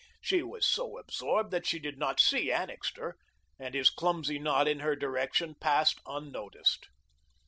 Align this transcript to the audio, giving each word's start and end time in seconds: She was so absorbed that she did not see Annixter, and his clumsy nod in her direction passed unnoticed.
She 0.19 0.41
was 0.41 0.65
so 0.65 0.97
absorbed 0.97 1.51
that 1.51 1.67
she 1.67 1.77
did 1.77 1.99
not 1.99 2.19
see 2.19 2.51
Annixter, 2.51 3.15
and 3.59 3.75
his 3.75 3.91
clumsy 3.91 4.39
nod 4.39 4.67
in 4.67 4.79
her 4.79 4.95
direction 4.95 5.53
passed 5.53 6.01
unnoticed. 6.07 6.87